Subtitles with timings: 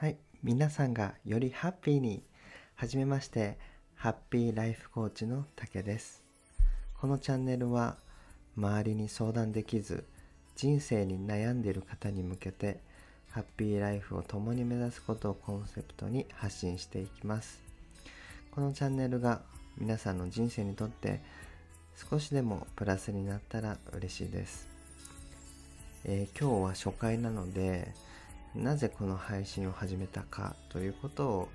[0.00, 2.22] はい、皆さんがよりハッピーに。
[2.76, 3.58] はじめまして、
[3.96, 6.22] ハッピーライフコーチの竹です。
[7.00, 7.96] このチャンネルは、
[8.56, 10.04] 周りに相談できず、
[10.54, 12.78] 人生に悩んでいる方に向けて、
[13.30, 17.58] ハッピーライフを共に目指すことをコンセプトに発信していきます。
[18.52, 19.42] このチャンネルが
[19.78, 21.20] 皆さんの人生にとって
[22.08, 24.68] 少しでもプラスになったら嬉しいです。
[26.04, 27.92] えー今日は初回なので、
[28.58, 31.48] なぜこの配信を始めたかということを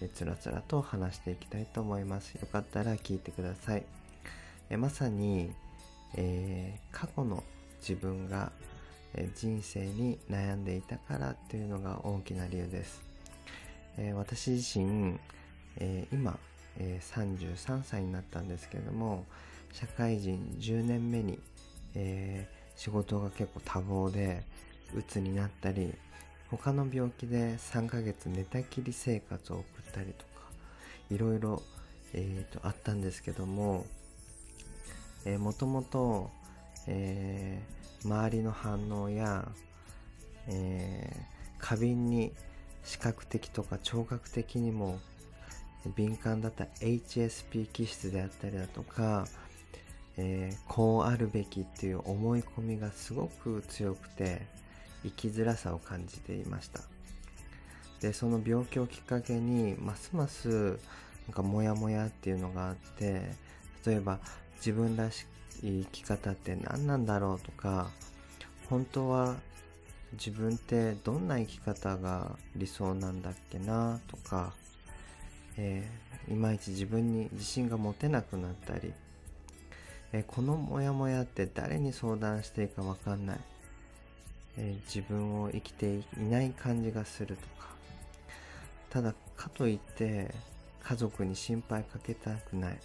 [0.00, 2.34] えつらつらと話していきたいと思います。
[2.34, 3.84] よかったら聞いてください。
[4.68, 5.52] えまさに、
[6.16, 7.44] えー過去の
[7.80, 8.52] 自分が
[9.36, 13.02] 人生に悩んでいたからっていうのが大きな理由です。
[13.96, 15.18] えー私自身、
[15.78, 16.38] えー今、
[16.78, 19.24] えー33歳になったんですけれども
[19.72, 21.38] 社会人10年目に、
[21.94, 24.42] え仕事が結構多忙で
[24.94, 25.94] 鬱になったり
[26.58, 30.42] 他の病気で3ヶ月寝たきり生活を送ったりとか
[31.10, 31.62] いろいろ、
[32.12, 33.86] えーとあったんですけども、
[35.24, 36.30] えーもともと、
[36.86, 39.48] えー周りの反応や、
[40.48, 42.32] えー過敏に
[42.84, 44.98] 視覚的とか聴覚的にも
[45.96, 49.26] 敏感だった HSP 気質であったりだとか、
[50.18, 54.46] えーこうあるべきっていう思い込みがすごく強くて
[55.04, 56.80] 生きづらさを感じていました。
[58.00, 63.22] でその病気をきっかけにますますなんかモヤモヤっていうのがあって
[63.86, 64.18] 例えば
[64.56, 65.26] 自分らし
[65.62, 67.90] い生き方って何なんだろうとか
[68.68, 69.36] 本当は
[70.14, 74.52] 自分ってどんな生き方が理想なんだっけなとか、
[75.56, 78.92] えーいまいち自分に自信が持てなくなったり、
[80.12, 83.40] えーこのモヤモヤって誰に相談していいかわかんない、
[84.56, 87.68] えー自分を生きていない感じがするとか。
[88.90, 90.34] ただかといって
[90.82, 92.78] 家族に心配かけたくない。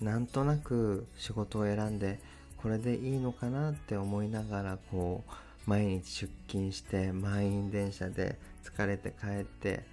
[0.00, 2.20] なんとなく仕事を選んで
[2.62, 9.84] これでいいのかなって思いながらこう毎日出勤して満員電車で疲れて帰って、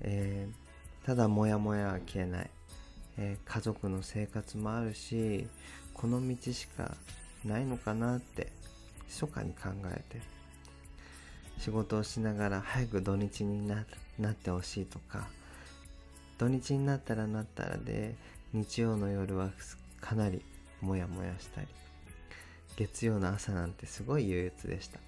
[0.00, 0.62] えー
[1.04, 2.50] ただモヤモヤは消えない、
[3.18, 5.46] えー家族の生活もあるし
[5.94, 6.94] この道しか
[7.44, 8.52] ないのかなって
[9.08, 10.20] 密かに考えて
[11.58, 13.84] 仕事をしながら早く土日にな
[14.30, 15.28] ってほしいとか
[16.38, 18.16] 土日になったらなったらで
[18.52, 19.50] 日曜の夜は
[20.00, 20.42] かなり
[20.80, 21.68] モヤモヤしたり
[22.76, 24.98] 月曜の朝なんてすごい憂鬱でした。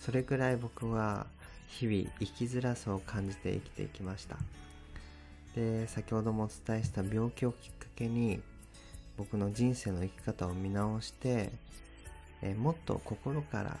[0.00, 1.26] それくらい僕は
[1.68, 4.36] 日々生きづらさを感じて生きていきました。
[5.54, 8.42] で先ほどもお伝えした病気をきっかけに
[9.16, 11.50] 僕の人生の生き方を見直して
[12.42, 13.76] えーもっと心から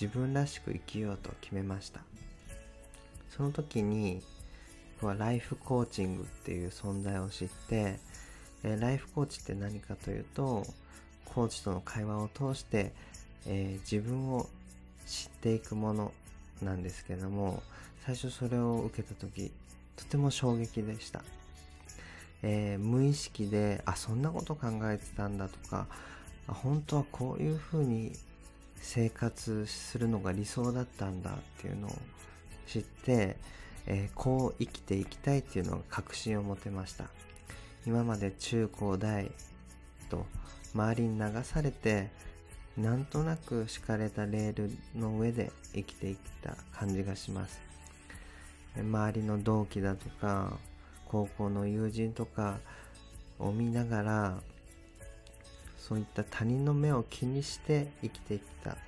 [0.00, 2.00] 自分らしく生きようと決めました。
[3.36, 4.22] その時に
[5.00, 7.98] 僕はライフコーチングっていう存在を知って、
[8.62, 10.64] えーライフコーチって何かというと
[11.24, 12.92] コーチとの会話を通して、
[13.46, 14.48] えー自分を
[15.06, 16.12] 知っていくもの
[16.62, 17.62] なんですけども
[18.06, 19.50] 最初それを受けた時
[19.96, 21.22] とても衝撃でした、
[22.42, 25.86] えー無意識であそんなこと考えてたんだとか
[26.46, 28.12] 本当はこういう風に
[28.76, 31.90] 生活するのが理想だったんだっていうのを
[32.66, 33.36] 知って、
[33.86, 37.04] えーこう生きていきたいっていうのが確信を持てました。
[37.86, 39.30] 今まで中高大
[40.08, 40.26] と
[40.74, 42.10] 周りに流されて
[42.76, 47.60] なんとなく敷かれたレールの上で生きていった感じがします。
[48.76, 50.58] 周りの同期だとか
[51.12, 52.58] 高校の友人とか
[53.38, 54.40] を見ながら
[55.78, 58.78] そういった他人の目を気にして生きてきた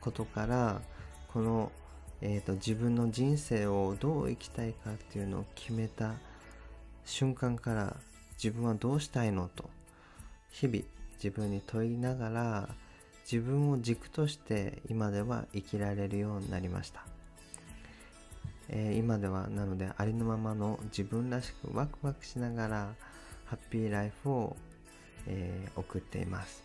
[0.00, 0.80] ことから
[1.32, 1.70] この、
[2.20, 6.14] えーと自分の人生をどう生きたいかっていうのを決めた
[7.04, 7.96] 瞬間から
[8.42, 9.70] 自分はどうしたいのと
[10.50, 10.80] 日々
[11.22, 12.68] 自分に問いながら
[13.30, 17.04] 自分を軸として今では生きられるようになりました、
[18.72, 22.94] えー今ではなのでありのままの自分らしくワクワクしながら
[23.46, 24.56] ハッピーライフを、
[25.26, 26.62] えー送っています。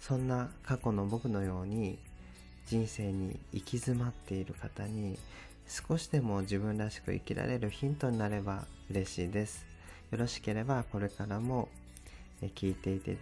[0.00, 1.98] そんな過去の僕のように
[2.66, 5.18] 人生に行き詰まっている方に
[5.66, 9.66] 少しでも自分らしく生きられるヒントになれば嬉しいです。
[10.10, 11.68] よろしければこれからも
[12.40, 13.18] 聞いていて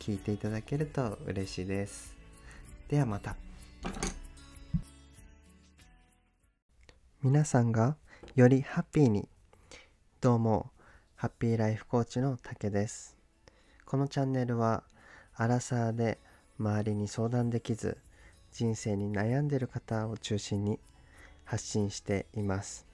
[0.00, 2.16] 聞いていただけると嬉しいです。
[2.88, 3.36] ではまた。
[7.24, 7.96] 皆さんが
[8.34, 9.26] よりハッピーに
[10.20, 10.70] どうも
[11.14, 13.16] ハッピーライフコーチの竹です。
[13.86, 14.82] このチャンネルは
[15.34, 16.18] アラサーで
[16.60, 17.96] 周りに相談できず
[18.52, 20.78] 人生に悩んでる方を中心に
[21.46, 22.86] 発信しています。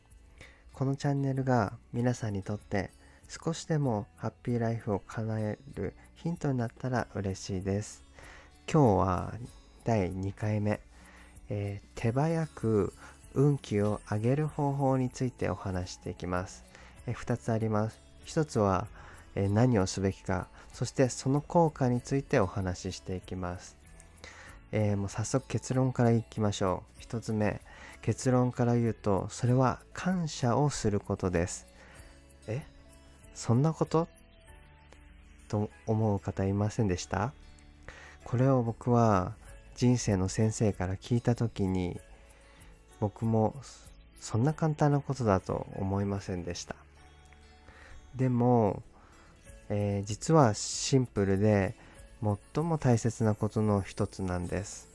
[0.74, 2.92] このチャンネルが皆さんにとって
[3.26, 8.04] 少しでもハッピーライフを叶えるヒントになったら嬉しいです。
[8.72, 9.34] 今日は
[9.82, 10.78] 第2回目、
[11.48, 12.92] えー、手早く
[13.34, 16.64] 運気を上げる方法についてお話していきます、
[17.06, 18.00] え、2つあります。
[18.26, 18.86] 1つは、
[19.34, 20.48] え、何をすべきか。
[20.72, 23.76] そしてその効果についてお話ししていきます。
[24.72, 27.02] えー、もう早速結論からいきましょう。
[27.02, 27.60] 1つ目。
[28.02, 31.66] 結論から言うとそれは感謝をすることです。
[32.46, 32.62] え
[33.34, 34.08] そんなこと？
[35.48, 37.32] と思う方いませんでした？
[38.24, 39.34] これを僕は
[39.74, 42.00] 人生の先生から聞いた時に
[43.00, 43.54] 僕も
[44.20, 46.76] そんな簡単なことだと思いませんでした。
[48.14, 48.82] でも、
[49.68, 51.74] えー、実はシンプルで
[52.54, 54.90] 最も大切なことの一つなんです。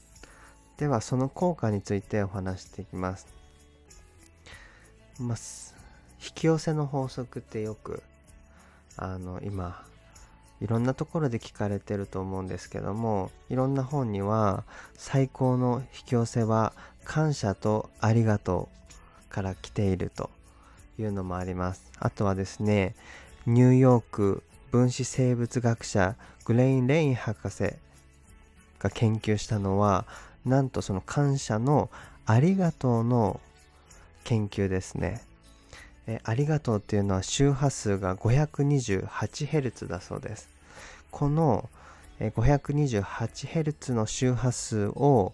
[0.78, 3.28] ではその効果についてお話していきます、
[5.20, 5.38] まあ、
[6.22, 8.04] 引き寄せの法則ってよく
[8.98, 9.86] あの今
[10.62, 14.64] いろんなところで聞かれてると思うんですけどもいろんな本には
[14.96, 16.74] 最高の引き寄せは
[17.06, 18.70] 感謝とありがと
[19.30, 20.30] うから来ていると
[21.00, 22.96] いうのもありますあとはですね
[23.46, 26.16] ニューヨーク分子生物学者
[26.46, 27.74] グレイン・レイン博士
[28.80, 30.06] が研究したのは
[30.46, 31.90] なんとその感謝の
[32.26, 33.40] ありがとうの
[34.24, 35.22] 研究ですね。
[36.08, 40.50] えありがとうっていうのは周波数が 528Hz だそうです。
[41.12, 41.70] この
[42.20, 45.34] 528Hz の周波数を、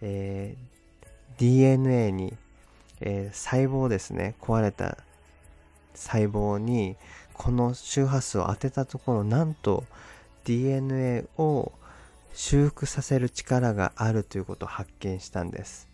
[0.00, 0.77] えー、
[1.38, 2.34] DNA に、
[3.00, 4.98] えー、細胞ですね壊れた
[5.94, 6.96] 細胞に
[7.32, 9.84] この周波数を当てたところなんと
[10.44, 11.72] DNA を
[12.34, 15.88] 修復させる力があるということを発見したんです。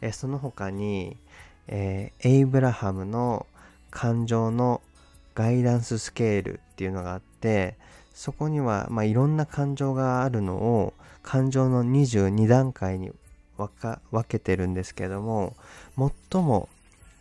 [0.00, 1.16] えその他に、
[1.68, 3.46] えー、エイブラハムの
[3.90, 4.80] 感情の
[5.34, 7.76] ガイダンススケールっていうのがあって
[8.14, 13.10] そこには、まあ、いろんな感情があるのを感情の22段階に
[13.68, 15.56] 分けてるんですけども
[16.30, 16.68] 最も、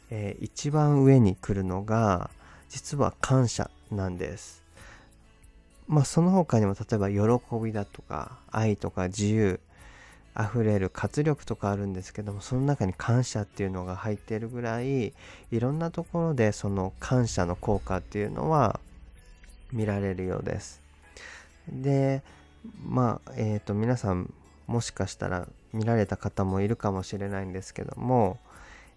[0.09, 2.29] えー、一番上に来るのが
[2.69, 4.63] 実は感謝なんです。
[5.87, 9.59] まあその他にも例えば喜びだとか愛とか自由
[10.39, 15.13] 溢れる活力とかあるんですけどもその中に感謝っていうのが入っているぐらい
[15.51, 18.79] いろんなところでその感謝の効果っていうのは
[19.71, 20.81] 見られるようです。
[21.67, 22.23] で
[22.85, 24.31] まあえっ、ー、と皆さん
[24.67, 28.37] もしかしたら見られた方もいるかもしれないんですけども、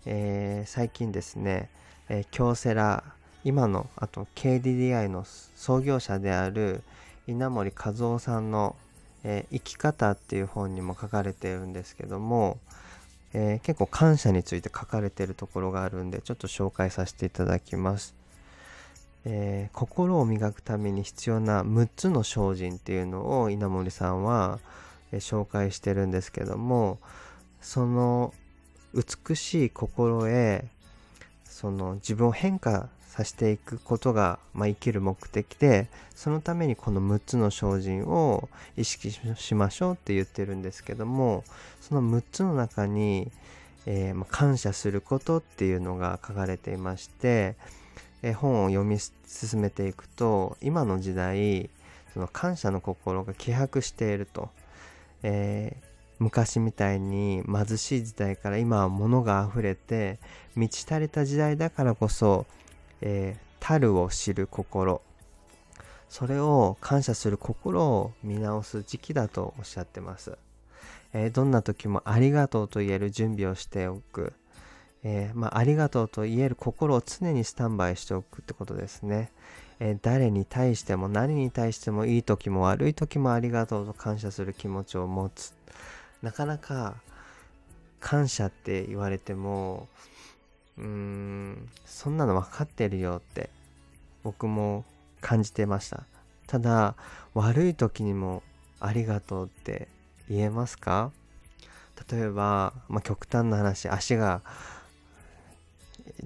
[0.06, 1.68] えー、最近ですね、
[2.08, 3.04] えー、京セラ
[3.44, 5.24] 今のあと KDDI の
[5.56, 6.82] 創業者である
[7.26, 8.76] 稲森和夫さんの、
[9.24, 12.58] えー、生き方っていう本にも書かれているんですけども、
[13.32, 18.14] えー、結構感謝について書かれているところがあるんでちょっと紹介させていただきます、
[19.24, 24.60] えー、心を磨くために必要な6つの精進っていうのを稲森さんは、
[25.18, 26.98] 紹介してるんですけども
[27.60, 28.32] その
[28.94, 30.64] 美しい心へ
[31.44, 41.44] その自分を変化させていくことが、まあ、生きる目的でそのためにこの6つの精進を意識しましょうって言ってるんですけども
[41.80, 43.30] その6つの中に、
[43.84, 47.54] えー、まあ、感謝することっていうのが書かれていまして、
[48.22, 51.68] えー、本を読み進めていくと今の時代
[52.14, 54.50] その感謝の心が希薄していると、
[55.22, 60.20] えー昔みたいに貧しい時代から今は物が溢れて
[60.54, 62.46] 満ち足りた時代だからこそ
[63.02, 65.02] えー、樽を知る心。
[66.08, 70.36] それを感謝する心を見直す時期だとおっしゃってます、
[71.14, 74.34] えー、どんな時もありがとうと言える準備をしておく、
[75.04, 79.32] えー、まあ、ありがとうと言える心を常にスタンバイしておくってことですね、
[79.80, 85.54] え誰に対しても何に対してもいい時も悪い時もありがとうと感謝する気持ちを持つ。
[86.22, 86.94] なかなか
[87.98, 89.88] 感謝って言われても
[90.78, 93.50] うーんそんなの分かってるよって
[94.22, 94.84] 僕も
[95.20, 96.04] 感じてました。
[96.46, 96.94] ただ
[97.34, 98.42] 悪い時にも
[98.78, 99.88] ありがとうって
[100.28, 101.10] 言えますか？
[102.10, 104.42] 例えば、まあ、極端な話足が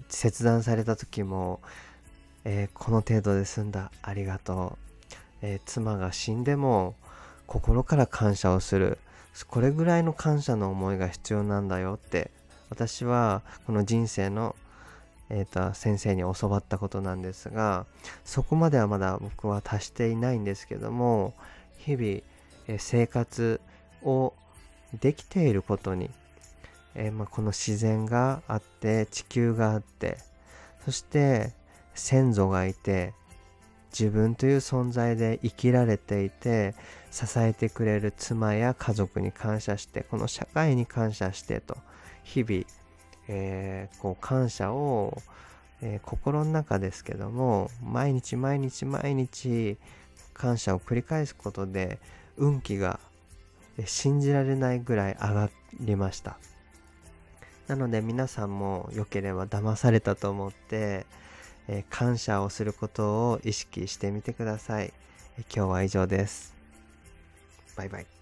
[0.08, 1.60] 切断された時も、
[2.44, 4.78] えー、この程度で済んだありがと
[5.12, 6.94] う、えー、妻が死んでも
[7.46, 8.98] 心から感謝をする。
[9.48, 11.94] これぐらいの感謝の思いが必要なんだよ。
[11.94, 12.30] って
[12.70, 14.56] 私はこの人生の、
[15.28, 17.86] えーと、先生に教わったことなんですが
[18.24, 21.34] そこまではまだ僕は達していないんですけども
[21.78, 22.22] 日々、
[22.66, 23.60] え生活
[24.02, 24.32] を
[25.00, 26.10] できていることに、
[26.98, 30.16] えー、まあ、この自然があって地球があって
[30.84, 31.52] そして
[31.94, 33.12] 先祖がいて
[33.98, 36.74] 自分という存在で生きられていて
[37.10, 41.76] 支えてくれる妻や家族に感謝してこの社会に感謝してと
[42.24, 42.64] 日々、
[43.28, 45.16] えー、こう感謝を、
[45.82, 49.76] えー、心の中ですけども毎日毎日毎日
[50.34, 51.98] 感謝を繰り返すことで
[52.36, 53.00] 運気が
[53.84, 55.50] 信じられないぐらい上が
[55.80, 56.38] りました。
[57.68, 61.06] なので皆さんも良ければ騙されたと思って、
[61.68, 64.92] えー、感謝をすることを意識してみてください、
[65.54, 66.54] 今日は以上です。
[67.76, 68.15] バイバイ。